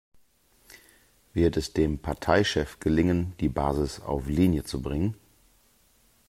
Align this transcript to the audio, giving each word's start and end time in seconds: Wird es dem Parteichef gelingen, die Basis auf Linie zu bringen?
Wird 1.33 1.57
es 1.57 1.73
dem 1.73 1.99
Parteichef 1.99 2.79
gelingen, 2.79 3.33
die 3.39 3.49
Basis 3.49 3.99
auf 3.99 4.27
Linie 4.27 4.63
zu 4.63 4.81
bringen? 4.81 5.15